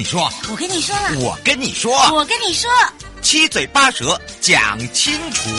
[0.00, 2.70] 你说，我跟你说了，我跟你说，我跟你说，
[3.20, 5.50] 七嘴八舌讲清楚。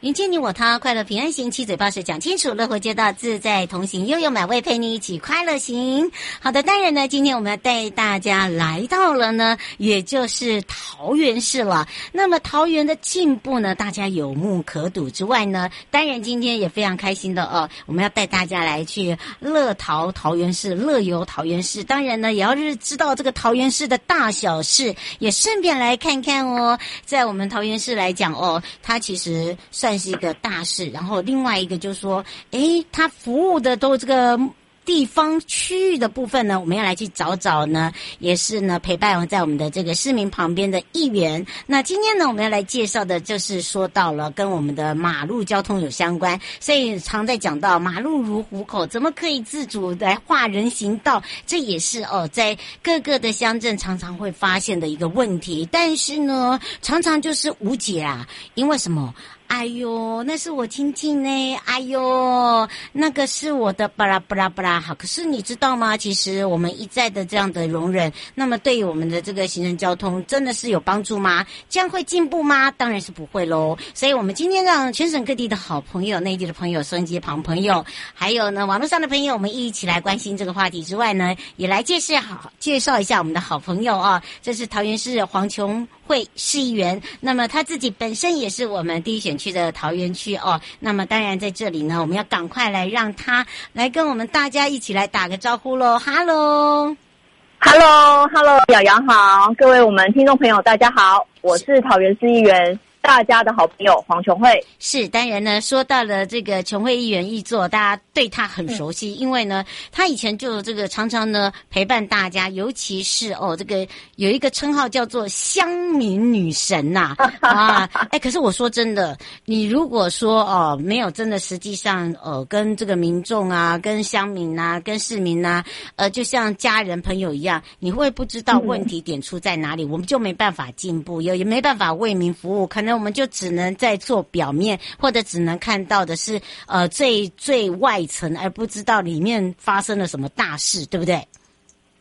[0.00, 6.10] 迎接你我他，快乐平安行，七嘴八舌讲清楚，乐活街道自在同行，悠悠美味陪你一起快乐行。
[6.40, 11.86] 好的，当然呢，今天我们要带大家来到了呢，也就是桃园市了。
[12.12, 21.84] 那么桃园的进步呢，大家有目可睹之外呢，当然今天也非常开心的哦，我们要带大家来去乐桃桃园市，乐游桃园市。
[21.84, 26.78] 当然呢，也要是知道这个桃园市的大小事，也顺便来看看哦。
[27.04, 29.89] 在我们桃园市来讲哦，它其实算。
[29.90, 34.38] 算是一个大事，然后另外一个就是说，诶，他服务的都这个
[34.84, 41.44] 地方区域的部分呢，我们要来去找找呢，也是呢陪伴在我们的这个市民旁边的议员。
[41.66, 51.22] 那今天呢，我们要来介绍的就是说到了跟我们的马路交通有相关，所以常在讲到马路如虎口，怎么可以自主来画人行道？
[51.46, 59.14] 这也是哦，在各个的乡镇常常会发现的一个问题，但是呢，常常就是无解啊，因为什么？
[59.50, 61.28] 哎呦，那是我亲戚呢！
[61.64, 64.80] 哎呦，那个是我的巴拉巴拉巴拉。
[64.80, 65.96] 好，可是你知道吗？
[65.96, 71.44] 其实我们一再的这样的容忍，那么对于我们的这个行人交通，真的是有帮助吗？
[71.68, 72.70] 这样会进步吗？
[72.70, 73.76] 当然是不会喽。
[73.92, 77.84] 所以，我们今天让全省各地的好朋友、内地的朋友、收音机旁朋友，
[78.14, 87.00] 还有呢网络上的朋友，我们一起来关心这个话题之外呢，也来介绍好介绍一下我们的好朋友啊，这是桃园市黄琼会市议员。
[87.20, 102.76] 那么他自己本身也是我们第一选区的桃园区哦，那么当然在这里呢，我们要赶快来让他来跟我们大家一起来打个招呼喽！Hello，Hello，Hello，瑶瑶好，各位我们听众朋友大家好，我是桃园市议员。
[103.10, 113.84] 大家的好朋友黄琼慧是当然呢，说到了这个琼慧议员议座，大家对他很熟悉，嗯、因为呢，他以前就这个常常呢陪伴大家，尤其是哦，这个
[114.14, 125.64] 有一个称号叫做乡民女神呐 啊，哎、欸，可是我说真的，你如果说哦没有真的实际上呃跟这个民众啊、跟乡民啊、跟市民啊，
[125.96, 132.99] 呃，就像家人朋友一样，你会不知道问题点出在哪里，嗯、我们就没办法进步，也也没办法为民服务，可能。
[133.00, 136.38] 那我们就只能在做表面，或者只能看到的是
[136.68, 141.18] 呃最最外层，而不知道里面发生了什么大事，对不对？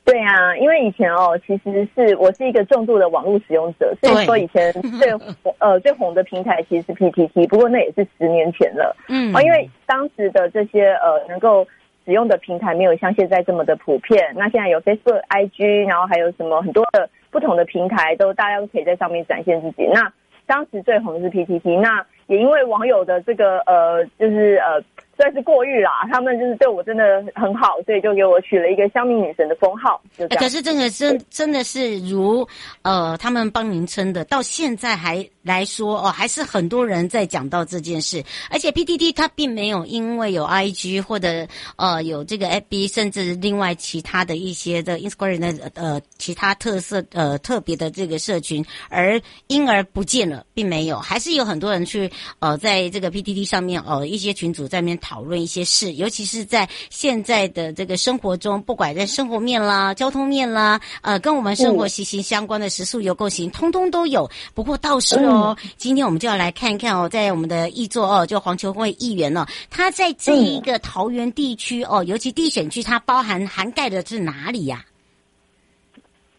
[0.04, 5.10] 对啊，因为以前哦，其实是我是一个重度的网络使用者，所以说以前最
[5.60, 8.94] 呃最红的平台其实是 PTT，不过那也是十年前了。
[9.08, 11.66] 嗯，啊，因为当时的这些呃能够
[12.04, 19.88] 使用的平台没有像现在这么的普遍，那现在有 Facebook、IG，然后还有什么很多的不同的平台，都大家都可以在上面展现自己。
[19.94, 20.12] 那
[20.50, 24.84] 当时最红的是 PPT，那也因为网友的这个呃，就是呃。
[25.19, 30.02] 算是过誉啦，他们就是对我真的很好，所以就给我取了一个香蜜女神的封号。
[30.18, 30.41] 就这样。
[30.41, 32.48] 可是这个真真的是如
[32.83, 38.24] 呃他们帮您称的，到现在还来说哦，还是很多人在讲到这件事。
[38.50, 41.45] 而且 PTT 它并没有因为有 IG 或者
[41.75, 54.98] 呃有这个 FB，甚至另外其他的一些的 Instagram 的呃其他特色呃特别的这个社群而因而不见了，并没有，还是有很多人去呃在这个 PTT 上面哦、呃、一些群组在面。
[55.10, 64.30] 讨论一些事，尤其是在现在的这个生活中，不管在生活面啦、交通面啦，呃，跟我们生活息息相关的食宿游购行，通通都有。
[64.54, 74.88] 不过倒是哦，嗯、今天我们就要来看一看哦，在我们的议座哦，就黄球会议员呢、哦，他在这一个桃园地区哦，尤其地选区，它包含涵盖的是哪里呀、啊？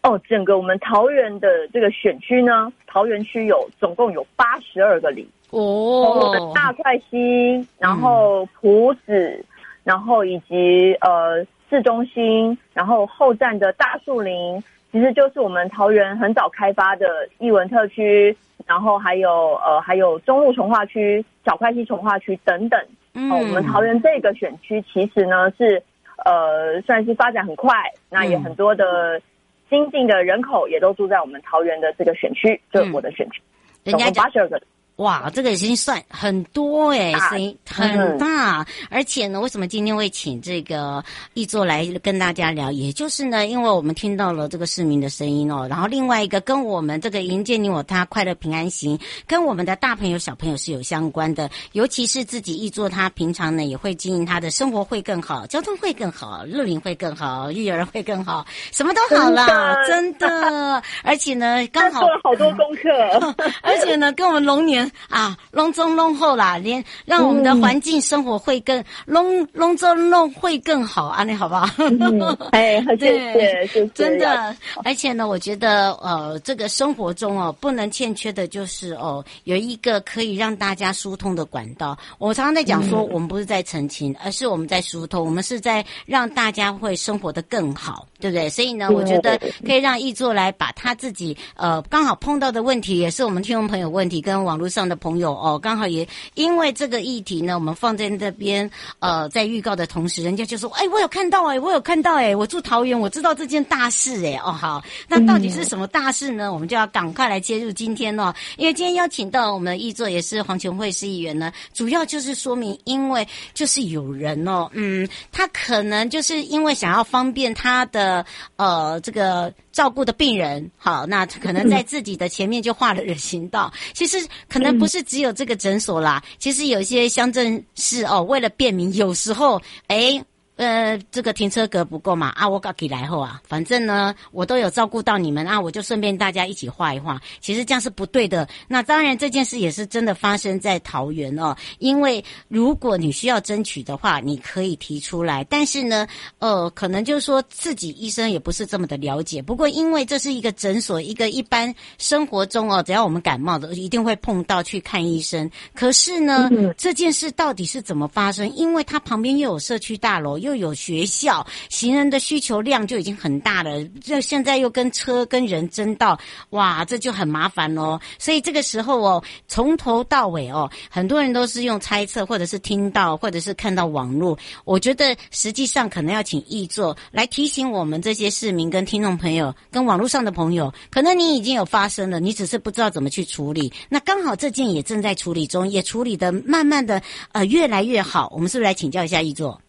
[0.03, 9.45] 哦，整个我们桃园的这个选区呢，桃园区有总共有八十二个里哦，我们大块溪，然后埔子，嗯、
[9.85, 14.59] 然后以及呃市中心，然后后站的大树林，
[14.91, 22.81] 其实就是我们桃园很早开发的艺文特区，然后还有呃还有中路从化区、小块溪从化区等等。
[23.13, 25.83] 嗯、哦，我们桃园这个选区其实呢是
[26.25, 27.75] 呃算是发展很快，
[28.09, 29.19] 那也很多的。
[29.19, 29.23] 嗯
[29.71, 33.41] 新进的人口也都住在我们桃园的这个选区，就是我的选区，
[33.85, 34.61] 总共八十二个。
[35.01, 38.61] 哇，这个已经算很多哎，声音很大。
[38.61, 41.03] 嗯、而且呢，为什么今天会请这个
[41.33, 42.71] 易作来跟大家聊？
[42.71, 45.67] 也就是呢，因为我们听到了这个市民的声音哦。
[45.71, 51.51] 然后另外一个跟我们这个迎接你我他快乐平安行，跟我们的大朋友小朋友是有相关的。
[51.73, 60.29] 尤其是自己易作，他平常呢也会经营他的生活会更好，交通会更好，乐龄会更好，育儿会更好，什么都好啦，真的。
[60.29, 64.90] 真 的而且呢，刚好做了好多功课， 而且呢，跟我们龙年。
[65.09, 71.69] 啊，隆中隆后啦，连让我们的环境生活会更隆隆中隆会更好，安利好不好？
[72.53, 74.55] 哎，对谢，谢谢，真的。
[74.85, 81.97] 而且呢，我觉得呃，这个生活中哦，不能欠缺的就是哦，有一个可以让大家疏通的管道。
[82.19, 88.51] 我常常在讲说，我们不是在澄清，而是我们在疏通，我们是在让大家会生活得更好，对不对？
[88.51, 94.91] 所以呢，我觉得可以让易作来把他自己呃刚好碰到的问题，也是我们听众朋友问题，跟网络上。
[94.91, 98.69] 的朋友哦，刚好也因为这个议题呢，我们放在那边
[98.99, 106.53] 呃，在预告的同时，人家就说：“哎，我有看到哎，我有看到哎，我住桃园，我知道这件大事哎哦好，那到底是什么大事呢？
[106.53, 113.25] 我们就要赶快来切入今天哦， 因为今天邀请到我们的易作也是黄琼惠市议员呢，主要就是说明，因为
[113.55, 118.10] 就是有人哦，嗯，他可能就是因为想要方便他的
[118.57, 119.53] 呃这个。
[119.73, 123.73] 照顾的病人，好，那可能在自己的前面就画了人行道。
[123.95, 124.19] 其实
[124.49, 130.23] 可能不是只有这个诊所啦，其实有一些乡镇市哦，为了便民，有时候诶
[130.61, 132.29] 呃，这个停车格不够嘛？
[132.37, 137.19] 啊，我搞起来后啊，反正呢，我都有照顾到你们啊，我就顺便大家一起画一画。
[137.41, 138.47] 其实这样是不对的。
[138.69, 141.57] 那当然，这件事也是真的发生在桃园哦。
[141.79, 145.43] 因为如果你需要争取的话，你可以提出来。
[145.45, 146.07] 但是呢，
[146.41, 149.41] 呃，可能就是说自己医生也不是这么的了解。
[149.41, 155.51] 不过，因为这是一个诊所，一个一般生活中哦，只要我们感冒的，一定会碰到去看医生。
[155.75, 158.47] 可是呢，嗯、这件事到底是怎么发生？
[158.55, 163.85] 因为它旁边又有社区大楼，又又有学校，行人的需求量就已经很大了。
[164.03, 166.19] 这现在又跟车跟人争道，
[166.51, 168.01] 哇，这就很麻烦哦。
[168.19, 174.37] 所以这个时候哦，从头到尾哦，很多人都是用猜测，或者是听到，或者是看到网络。
[174.65, 183.73] 我觉得实际上可能要请易作来提醒我们这些市民、跟听众朋友、跟网络上的朋友，可能你已经有发生了，你只是不知道怎么去处理。
[183.89, 187.01] 那刚好这件也正在处理中，也处理的慢慢的
[187.31, 188.29] 呃越来越好。
[188.33, 189.61] 我们是不是来请教一下易作？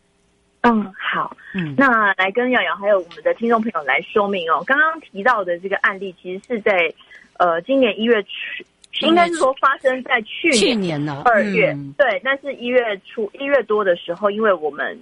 [0.63, 4.63] 嗯，好，嗯，那来跟瑶瑶还有我们的听众朋友来说明哦。
[4.67, 6.93] 刚刚提到的这个案例，其实是在
[7.39, 8.63] 呃今年一月初，
[9.07, 12.21] 应该是说发生在去年去年呢二月，嗯、对。
[12.23, 14.95] 但是一月初一月多的时候，因为我们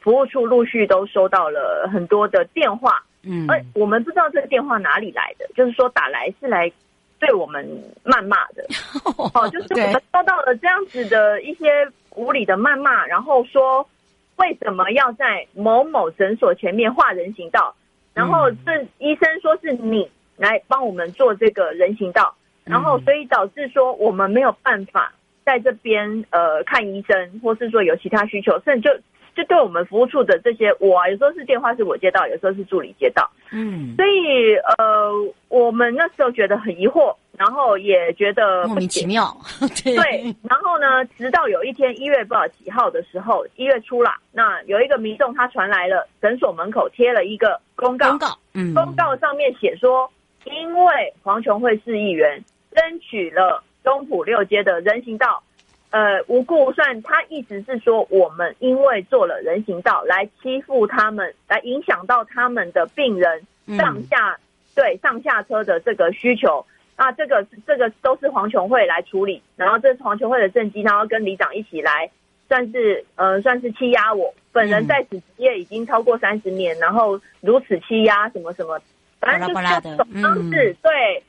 [0.00, 6.70] 服务处陆续都收到了很多的电话，嗯，而我们不知道这个电话哪里来的，就是说打来是来
[7.18, 7.66] 对我们
[8.04, 8.66] 谩骂的，
[9.32, 13.88] 哦，就是我们收到了这样子的一些无理的谩骂，然后说。
[14.36, 17.74] 为什么要在某某诊所前面画人行道？
[18.14, 25.12] 然后这医生说是你来帮我们做这个人行道，然后所以导致说我们没有办法
[25.44, 28.88] 在这边呃看医生，或是说有其他需求，甚至
[29.34, 35.12] 就就对我们服务处的这些，我啊有时候是电话是我接到，有时候是助理接到，嗯，所以呃
[35.48, 37.14] 我们那时候觉得很疑惑。
[37.38, 39.36] 然后也觉得莫名其妙，
[39.84, 40.36] 对，对。
[40.48, 50.10] 然后呢，直到有一天一月不知道几号的时候，一月初了，那有一个民众他传来了诊所门口贴了一个公告，公告，嗯，公告上面写说，
[50.44, 52.42] 因为黄琼惠市议员
[52.74, 55.42] 争取了东埔六街的人行道，
[55.90, 63.42] 呃，无故算，他一直是说我们因为做了人行道来欺负他们，来影响到他们的病人
[63.76, 64.40] 上下，嗯、
[64.74, 66.64] 对上下车的这个需求。
[66.96, 72.10] 啊，这个这个都是黄琼惠来处理，然后这是黄琼惠的政绩，然后跟里长一起来，
[72.48, 74.34] 算是呃算是欺压我。
[74.50, 78.80] 本人在此职业已经超过三十年，嗯、然后如此欺压什么什么，
[79.20, 81.22] 反正就是这种方式，嗯、对，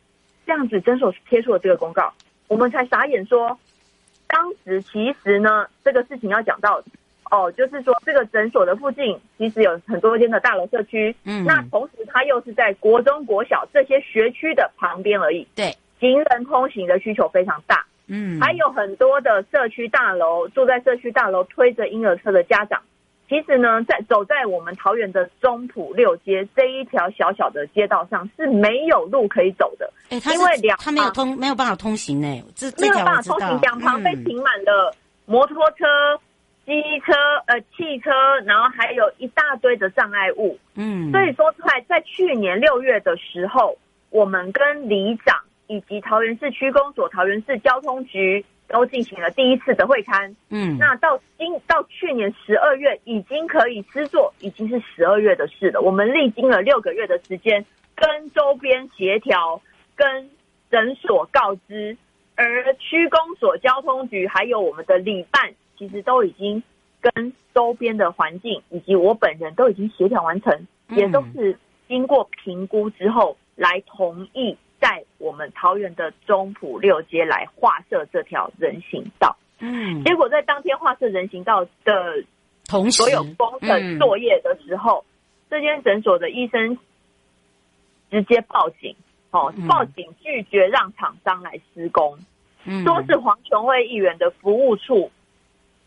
[0.45, 2.13] 这样子诊所贴出了这个公告，
[2.47, 3.59] 我们才傻眼说，
[4.27, 6.81] 当时其实呢这个事情要讲到
[7.29, 22.81] 哦，就是说这个诊所的附近其实有很多间的大楼社区，嗯，那同时它又是在国中、国小这些学区的旁边而已，对，行人通行的需求非常大，嗯，还有很多的社区大楼，住在社区大楼推着婴儿车的家长，
[23.27, 35.85] 其实呢，在走在我们桃园的中埔六街这一条小小的街道上是没有路可以走的，哎，因为两他没有通没有办法通行呢，这这没有办法通行，两旁被停满了摩托车。
[36.67, 37.13] 机车、
[37.45, 38.11] 呃，汽车，
[38.45, 40.59] 然后还有一大堆的障碍物。
[40.75, 43.77] 嗯，所以说在在去年六月的时候，
[44.09, 50.35] 我们跟里长以及桃园市区公所、桃园市交通局都进行了第一次的会勘。
[50.49, 55.79] 嗯，那到今到去年十二月已经可以施作，已经是十二月的事了。
[55.79, 59.61] 我们历经了六个月的时间，跟周边协调，
[59.95, 60.29] 跟
[60.69, 61.95] 诊所告知，
[62.35, 65.53] 而区公所、交通局还有我们的里办。
[65.77, 66.61] 其实都已经
[66.99, 71.57] 跟周边的环境以及我本人都已经协调完成，也都是
[71.87, 79.35] 经过评估之后来同意在我们桃园的中埔六街来划设这条人行道。
[79.59, 82.23] 嗯，结果在当天划设人行道的
[82.67, 85.03] 同所有工程作业的时候，
[85.49, 86.77] 这间诊所的医生
[88.11, 88.95] 直接报警，
[89.31, 92.17] 哦，报警拒绝让厂商来施工，
[92.83, 95.09] 说是黄琼惠议员的服务处。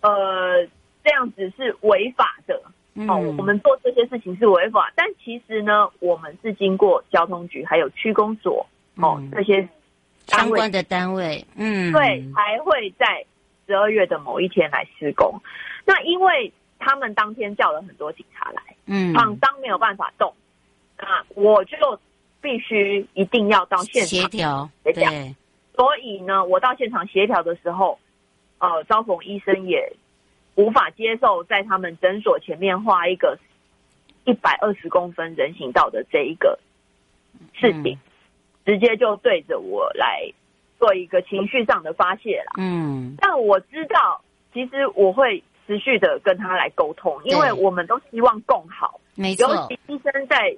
[0.01, 0.67] 呃，
[1.05, 2.63] 这样子是违法的
[3.07, 3.17] 哦。
[3.17, 8.67] 我们做这些事情是违法，但其实呢，我们是经过交通局还有区公所
[8.97, 9.69] 哦这些
[10.27, 13.25] 相关的单位，嗯，对，还会在
[13.67, 15.41] 十二月的某一天来施工。
[15.85, 20.33] 那因为他们当天叫了很多警察来，嗯，厂商没有办法动，
[20.99, 21.77] 那我就
[22.41, 25.35] 必须一定要到现场协调，对。
[25.77, 27.99] 所以呢，我到现场协调的时候。
[28.61, 29.95] 呃，招逢医生也
[30.55, 33.39] 无法接受在他们诊所前面画一个
[34.25, 36.61] 一百二十公分人行道的这一个
[37.55, 37.99] 事情，嗯、
[38.65, 40.33] 直接就对着我来
[40.79, 42.53] 做一个情绪上的发泄了。
[42.59, 49.01] 嗯，但我知道，其实我会持续的跟他来沟通，因为我们都希望共好。
[49.17, 50.57] 没错，尤其医生在。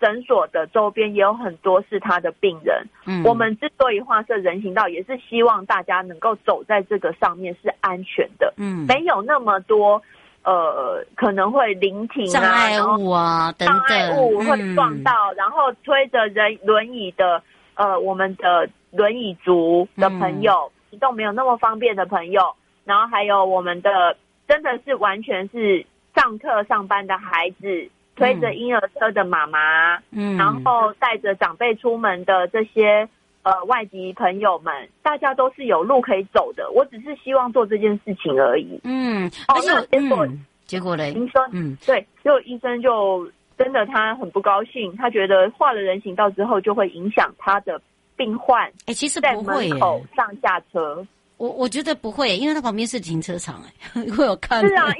[0.00, 2.82] 诊所的周边也有很多是他的病人。
[3.06, 8.54] 嗯，我们之所以画设人行道，也是希望大家能够走在这个上面是安全的。
[8.56, 10.02] 嗯，没有那么多
[10.42, 17.42] 呃可能会临停啊，障碍物啊等等，障碍物会撞到，嗯、然后推着人轮椅的
[17.74, 24.16] 呃我们的轮椅族的朋友，移动、嗯、没有那么方便的朋友，然后还有我们的
[24.48, 25.84] 真的是完全是
[26.16, 27.90] 上课上班的孩子。
[28.20, 33.08] 推着婴儿车的妈妈，嗯，然后带着长辈出门的这些
[33.42, 36.70] 呃外籍朋友们，大家都是有路可以走的。
[36.70, 38.78] 我只是希望做这件事情而已。
[38.84, 41.12] 嗯，哦，那结果、嗯、结果嘞？
[41.12, 47.80] 医生，嗯，对，就医生就真的他很不高兴，他觉得画了人行道之后就会影响他的
[48.16, 48.68] 病患。
[48.68, 51.06] 哎、欸，其实在门口上下车。
[51.38, 53.62] 我我觉得不会，因为它旁边是停车场，
[53.94, 54.60] 哎， 会有看。
[54.60, 54.92] 是啊，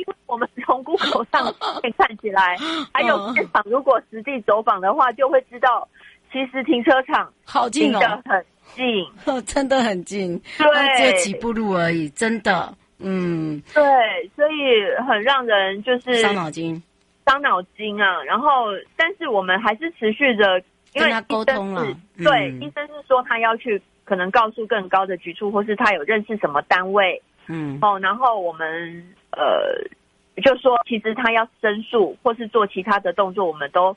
[0.70, 1.52] 从 Google 上
[1.98, 2.56] 看起来，
[2.94, 5.88] 还有现场，如果实地走访的话，就会知道，
[6.30, 8.44] 其实停车场好近哦，很
[8.76, 9.04] 近，
[9.44, 13.82] 真的很近，对，只有几步路而已，真的，嗯，对，
[14.36, 16.80] 所以很让人就是伤脑筋，
[17.26, 18.22] 伤脑筋啊。
[18.22, 20.60] 然后，但是我们还是持续着，
[20.94, 21.84] 因为跟他沟通了，
[22.18, 23.82] 对，医生是说他要去。
[24.02, 28.68] 可能告诉更高的局处，或是他有认识什么单位，嗯，哦，然后我们
[29.30, 29.70] 呃
[30.40, 33.97] 就说，其实他要申诉或是做其他的动作，我们都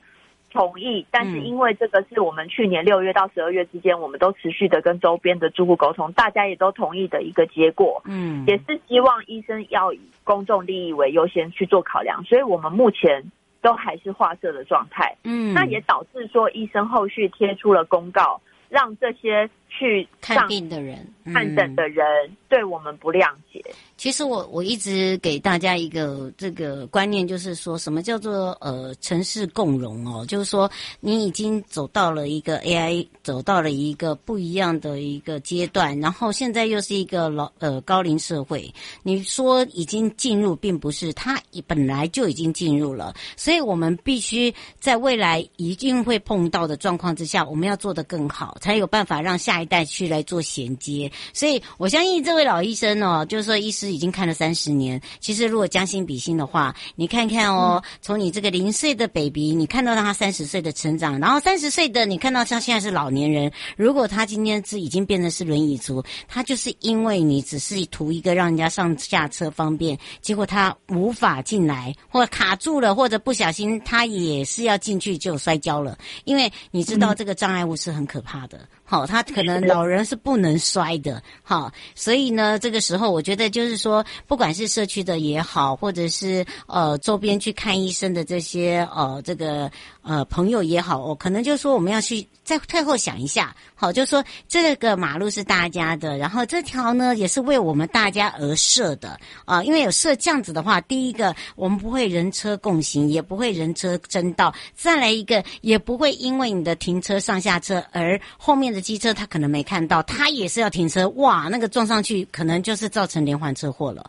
[0.52, 1.04] 同意。
[1.10, 13.24] 但是因为这个是我们去年六月到十二月之间，我们都持续的跟周边的住户沟通，大家也都同意的一个结果，嗯，也是希望医生要以公众利益为优先去做考量，所以我们目前
[13.60, 18.40] 都还是画设的状态，嗯，那也导致说医生后续贴出了公告。
[18.70, 22.04] 让这些去看病的人、看诊的人
[22.48, 23.62] 对我们不谅解。
[23.96, 51.10] 其实我我一直给大家一个这个观念，就是说什么叫做呃城市共融哦，就是说你已经走到了一个 AI 走到了一个不一样的一个阶段，然后现在又是一个老呃高龄社会，你说已经进入，并不是它本来就已经进入了，所以我们必须在未来一定会碰到的状况之下，我们要做得更好，才有办法让下一一代去来做衔接。
[51.32, 55.00] 所以我相信这位老医生哦，就是说医师已经看了三十年。
[55.18, 63.50] 其实如果将心比心的话，你看看哦，从你这个零岁的 baby，你看到他三十岁的成长，然后三十岁的你看到他现在是老年人。
[63.76, 75.96] 如果他今天是已经变成是轮椅族，他就是因为你只是图一个让人家上下车方便，结果他无法进来，或卡住了，或者不小心他也是要进去就摔跤了。
[76.24, 78.68] 因为你知道这个障碍物是很可怕的。
[78.86, 89.70] 好，他可能老人是不能摔的，好，所以呢，这个时候我觉得就是说，不管是社区的也好，或者是呃周边去看医生的这些呃这个
[90.02, 93.56] 呃朋友也好，哦，可能就是说我们要去再退后想一下，
[93.92, 114.04] 就说这个马路是大家的，然后这条呢也是为我们大家而设的啊，因为有设这样子的话，第一个我们不会人车共行，也不会人车争道，再来一个也不会因为你的停车上下车而后面的机车他可能没看到，他也是要停车，哇，那个撞上去可能就是造成连环车祸了。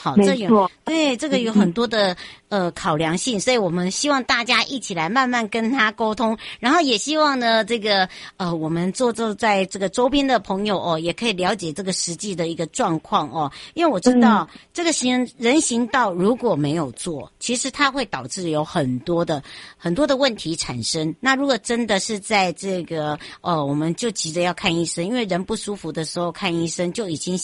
[0.00, 2.16] 好，这有对这个有很多的。
[2.50, 13.48] 呃，考量性，所以我们希望大家一起来慢慢跟他沟通，然后也希望呢，这个呃，我们坐坐在这个周边的朋友哦，也可以了解这个实际的一个状况哦。
[13.74, 19.40] 因为我知道、嗯、这个行人行道如果没有做，其实它会导致有很多的
[19.76, 21.14] 很多的问题产生。
[21.20, 27.38] 那如果真的是在这个呃，我们就急着要看医生，因为人不舒服的时候看医生就已经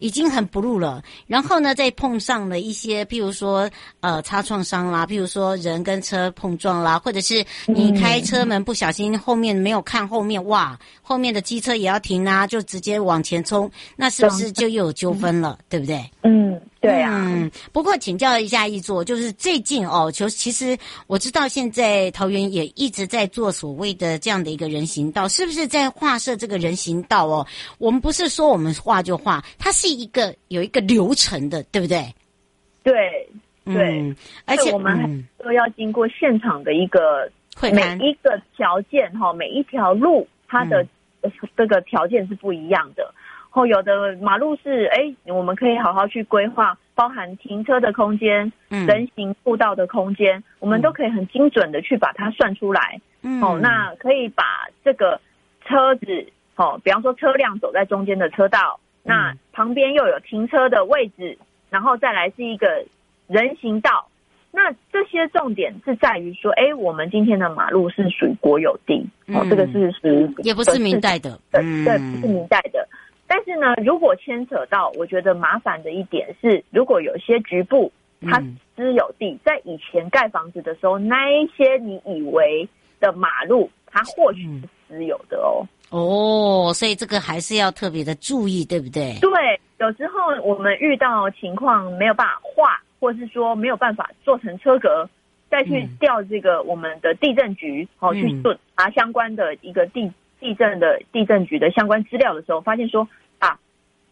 [0.00, 1.02] 已经很不入了。
[1.26, 4.40] 然后呢，再碰上了一些，譬如说呃，擦。
[4.50, 16.02] 创伤啦，譬如说人跟车碰撞啦，或者是你开车门不小心后面没有看后面，哇，后面的机车也要停啊，就直接往前冲，那是不是就又有纠纷了，对不对？
[16.22, 17.26] 嗯，对啊。
[17.28, 27.46] 嗯，不过请教一下一座，就是最近哦，就其实我知道现在桃园也一直在做所谓的这样的一个人行道，是不是在画设这个人行道哦？
[27.78, 32.14] 我们不是说我们画就画，它是一个有一个流程的，对不对？
[32.82, 32.94] 对。
[33.62, 34.12] 对，
[34.46, 37.30] 而且我们都要经过现场的一个
[37.70, 40.84] 每一个条件哈，每一条路它的
[41.56, 43.14] 这个条件是不一样的。
[43.50, 53.00] 后有的马路是哎，我们可以好好去规划，包含停车的空间、人行步道的空间，我们都可以很精准的去把它算出来。
[53.22, 55.20] 嗯哦，那可以把这个
[55.66, 56.26] 车子
[56.56, 61.36] 哦，比方说车辆走在中间的车道，那旁边又有停车的位置，
[61.68, 62.86] 然后再来是一个。
[63.30, 64.08] 人行道，
[64.50, 72.88] 那这些重点是在于说，哎，我们今天的马路是属于国有地，嗯、哦，这个是属于也不是明代的，对、嗯、对，不是明代的。
[73.30, 78.42] 但是呢，如果牵扯到，我觉得麻烦的一点是，如果有些局部它
[78.74, 85.64] 私有地，在以前盖房子的时候，那一些你以为的马路，它或许是私有的哦。
[85.90, 89.16] 哦，所以这个还是要特别的注意，对不对？
[89.20, 89.30] 对，
[89.78, 92.82] 有时候我们遇到情况没有办法画。
[93.00, 95.08] 或是说没有办法做成车格，
[95.48, 103.06] 再去调这个我们的地震局，好、嗯、去做查相关的一个地地震的地震局的相关资料的时候，发现说
[103.38, 103.58] 啊，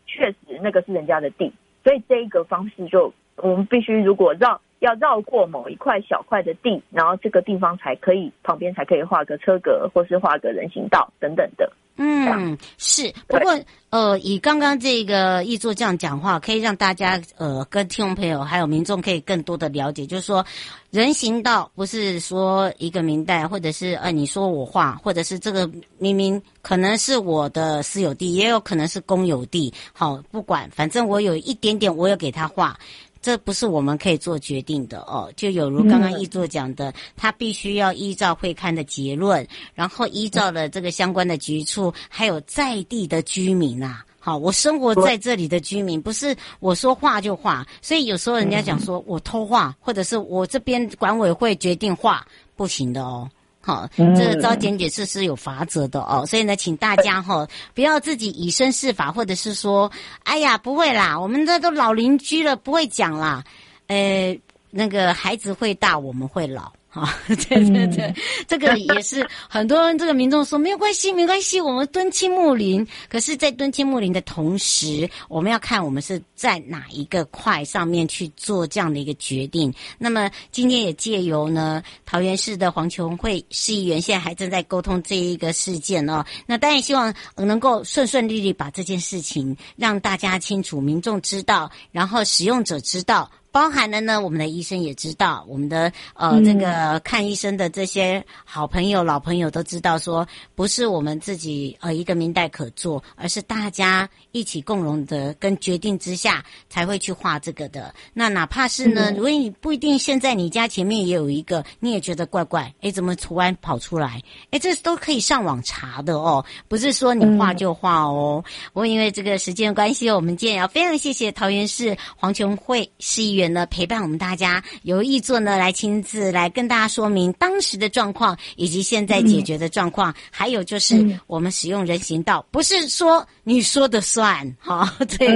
[0.07, 11.73] 确实那个是人家的地，所以这一个方式就我们必须如果绕要绕过某一块小块的地，然后这个地方才可以旁边才可以画个车格，或是画个人行道等等的。
[11.99, 13.13] 嗯，是。
[13.27, 13.59] 不过，
[13.91, 20.45] 呃，以刚刚这个易作这样讲话，可以让大家呃，跟听众朋友还有民众可以更多的了解，就是说，
[20.91, 29.73] 人行道不是说一个民代，或者是呃，你说我画，或者是这个明明可能是我的私有地，也有可能是公有地。
[29.93, 32.79] 好，不管，反正我有一点点，我有给他画。
[33.21, 52.27] 这不是我们可以做决定的哦，就有如刚刚易座讲的，他必须要依照会勘的结论，然后依照了这个相关的局处，还有在地的居民啊，好，我生活在这里的居民，不是我说画就画，所以有时候人家讲说我偷画，或者是我这边管委会决定画，
[52.57, 53.29] 不行的哦。
[53.69, 63.45] 好，这个遭检举是是有法则的哦，所以呢，请大家哈不要自己以身试法，或者是说，哎呀，不会啦，我们这都老邻居了，不会讲啦，
[63.89, 64.35] 呃，
[64.71, 66.73] 那个孩子会大，我们会老。
[66.91, 67.37] 啊， 对
[67.71, 68.15] 对对，
[68.47, 72.87] 这个也是很多人这个民众说没有关系，没关系，我们敦亲木林。
[73.11, 79.73] 可是，在敦亲木林的同时，我们要看我们是在哪一个块上面去做这样的一个决定。
[79.99, 86.25] 那么，今天也借由呢，桃园市的黄琼会市议员现在还正在沟通这一个事件哦。
[86.47, 93.31] 那当然希望能够顺顺利利把这件事情让大家清楚，民众知道，然后使用者知道。
[93.59, 107.93] 包含了呢，我们的医生也知道，我们的呃、嗯、这个看医生的这些好朋友、老朋友都知道，说不是我们自己呃一个明代可做，而是大家一起共荣的跟决定之下才会去画这个的。
[108.15, 114.23] 那哪怕是呢，如果你不一定现在你家前面也有一个，你也觉得怪怪，哎，怎么图案跑出来？
[114.53, 118.45] 哎，这都可以上网查的哦，不是说你画就画哦。
[118.73, 134.87] 不过因为这个时间关系，我们今天要非常谢谢桃园市黄琼慧市议员呢陪伴我们大家，由易座呢来亲自来跟大家说明当时的状况以及现在解决的状况，还有就是我们使用人行道，不是说你说的算，哈，
[135.19, 135.27] 对，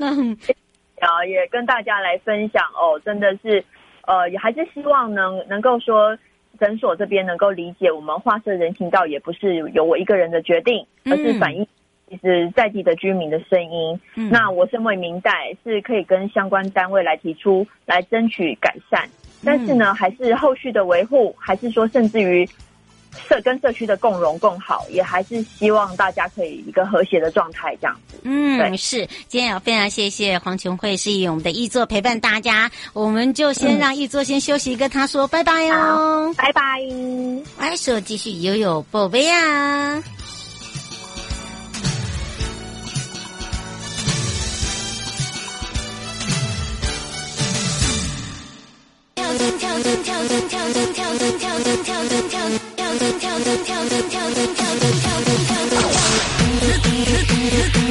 [0.00, 0.36] 嗯，
[1.00, 3.64] 啊，也跟大家来分享哦，真的是，
[4.06, 6.16] 呃，也还是希望能能够说。
[6.60, 11.66] 诊所这边能够理解，我们画设人行道也不是由我一个人的决定，而是反映
[12.12, 13.98] 其实在地的居民的声音。
[14.16, 19.08] 嗯、那我身为民代，是可以跟相关单位来提出来争取改善，
[19.42, 22.46] 但是呢，还是后续的维护，还是说甚至于。
[23.28, 28.18] 社跟社区的共荣共好，也还是希望大家可以一个和谐的状态这样子。
[28.22, 29.06] 嗯，对是。
[29.28, 36.62] 今天也非常谢谢黄琼慧是以，我们的议座陪伴大家，我们就先让议座先休息，跟他说拜拜哦，拜拜。
[37.60, 40.02] 来，手继续游泳宝贝啊。
[51.78, 52.38] 跳蹲跳
[52.76, 55.82] 跳蹲跳蹲跳蹲跳蹲跳蹲跳蹲跳蹲
[57.72, 57.81] 跳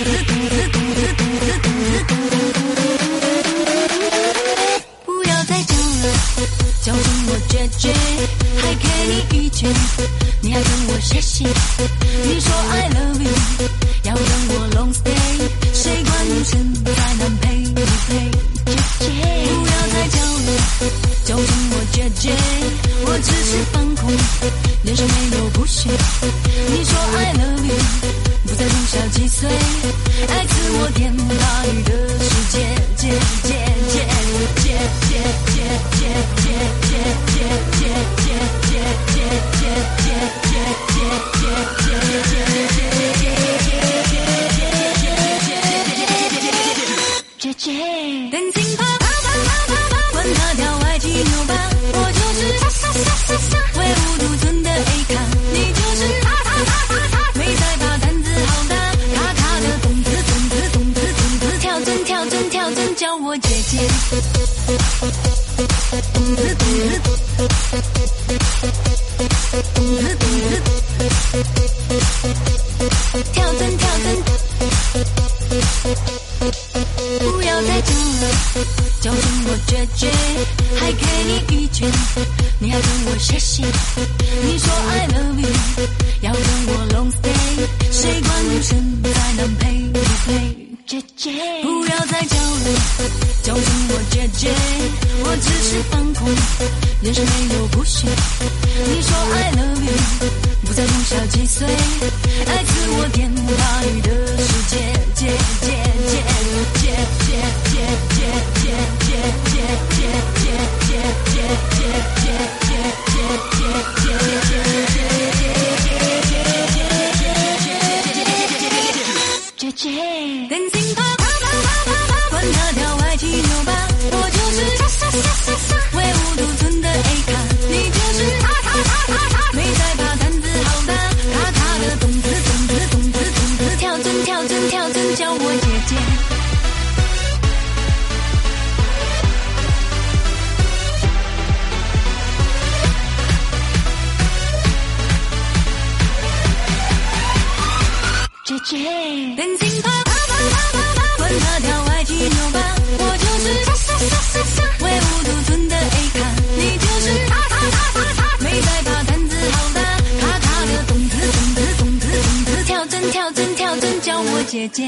[164.52, 164.84] 姐姐，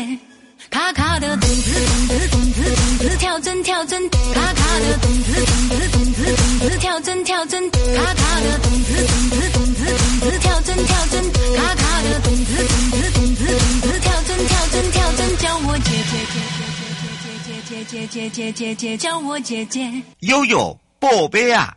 [0.69, 11.23] 咔咔的咚子咚子咚子咚子跳针跳针，咔咔的咚子咚子咚子咚子跳针跳针，咔咔的咚子咚子咚子咚子跳针跳针，
[11.56, 16.36] 咔咔的咚子咚子咚子咚子跳针跳针跳针，叫我姐姐姐
[17.47, 19.89] 姐姐姐姐姐姐姐姐姐姐叫我姐姐。
[20.19, 21.73] 悠悠，宝贝啊！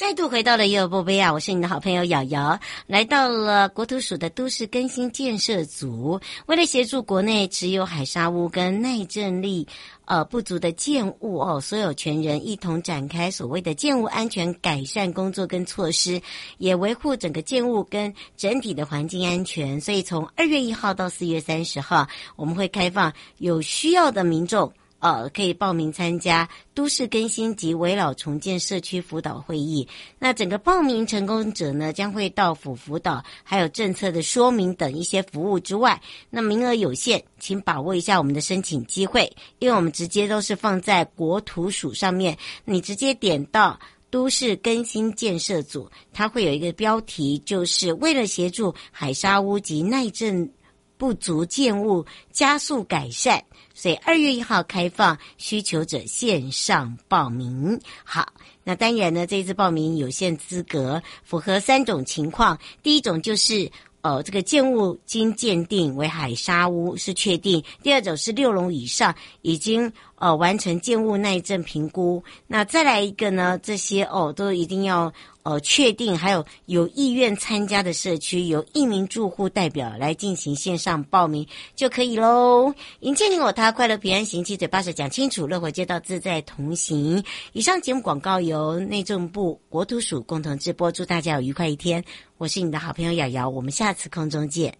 [0.00, 1.30] 再度回到了悠悠宝贝啊！
[1.30, 9.68] 我是你的好朋友瑶瑶，来到了国土署的都市更新建设组，为了协助国内持有海砂屋跟耐震力
[10.06, 16.18] 呃不足的建物哦，所有权人一同展开所谓的建物安全改善工作跟措施，
[16.56, 19.78] 也维护整个建物跟整体的环境安全。
[19.82, 24.72] 所以从二月一号到四月三十号，我们会开放有需要的民众。
[25.00, 29.86] 呃，可以报名参加都市更新及围老重建社区辅导会议。
[30.18, 43.78] 那整个报名成功者呢，将会到府辅导，还有政策的说明等一些服务之外，那名额有限，请把握一下我们的申请机会，因为我们直接都是放在国土署上面，你直接点到
[44.10, 50.52] 都市更新建设组，它会有一个标题，就是为了协助海砂屋及耐震
[50.98, 53.42] 不足建物加速改善。
[53.74, 57.80] 所以二月一号开放，需求者线上报名。
[58.04, 58.32] 好，
[58.64, 62.58] 那当然呢，这次报名有限资格，符合三种情况。
[62.82, 63.70] 第一种就是，
[64.02, 72.22] 哦，这个建物经鉴定为海沙屋是确定；第二种是六楼以上已经呃完成建物耐震评估。
[72.46, 75.12] 那再来一个呢，这些哦都一定要。
[75.42, 82.74] 呃，确定还有有意愿参加的社区，由一名住户代表来进行线上报名就可以喽。
[83.00, 87.24] 迎接你我他，快乐平安行，七嘴八舌讲清楚，乐活街道自在同行。
[87.54, 92.04] 以上节目广告由内政部国土署共同直播，祝大家有愉快一天。
[92.36, 94.76] 我是你的好朋友瑶瑶，我们下次空中见。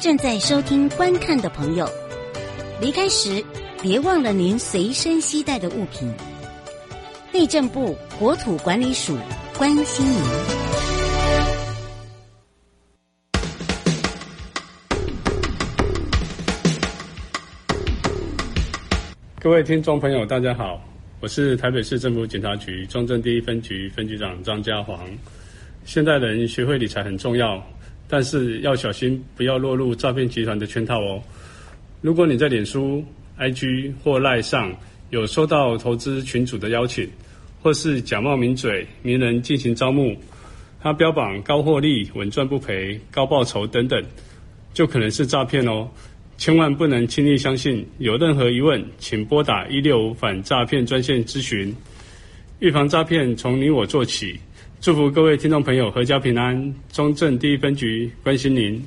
[0.00, 1.86] 正在收听观看的朋友，
[2.80, 3.44] 离开时
[3.82, 6.10] 别忘了您随身携带的物品。
[7.30, 9.18] 内政部国土管理署
[9.58, 10.22] 关心您。
[19.38, 20.82] 各位听众朋友，大家好，
[21.20, 25.06] 我是台北市政府警察局中正第一分局分局长张家煌。
[25.84, 27.62] 现代人学会理财很重要，
[28.08, 31.22] 但是要小心，不要落入诈骗集团的圈套哦。
[32.00, 33.04] 如果你在脸书、
[33.38, 34.74] IG 或 LINE 上，
[35.10, 37.06] 有收到投资群组的邀请，
[37.60, 40.16] 或是假冒名嘴、名人进行招募，
[40.80, 44.02] 他标榜高获利、稳赚不赔、高报酬等等，
[44.72, 45.86] 就可能是诈骗哦。
[46.38, 47.86] 千万不能轻易相信。
[47.98, 51.74] 有任何疑问，请拨打一六五反诈骗专线咨询。
[52.60, 54.40] 预防诈骗，从你我做起。
[54.80, 56.74] 祝福各位听众朋友阖家平安。
[56.90, 58.82] 中正第一分局关心您。